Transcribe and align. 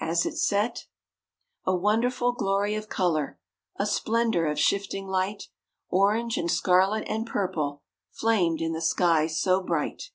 As 0.00 0.26
it 0.26 0.36
set 0.36 0.86
A 1.64 1.72
wonderful 1.72 2.32
glory 2.32 2.74
of 2.74 2.88
color, 2.88 3.38
A 3.76 3.86
splendor 3.86 4.44
of 4.46 4.58
shifting 4.58 5.06
light 5.06 5.44
Orange 5.88 6.36
and 6.36 6.50
scarlet 6.50 7.04
and 7.06 7.24
purple 7.24 7.84
Flamed 8.10 8.60
in 8.60 8.72
the 8.72 8.82
sky 8.82 9.28
so 9.28 9.62
bright. 9.62 10.10